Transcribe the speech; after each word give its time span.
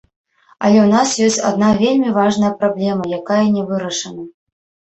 Але 0.67 0.77
ў 0.83 0.85
нас 0.93 1.09
ёсць 1.25 1.43
адна 1.49 1.69
вельмі 1.83 2.15
важная 2.17 2.51
праблема, 2.65 3.03
якая 3.21 3.45
не 3.61 3.69
вырашана. 3.71 4.23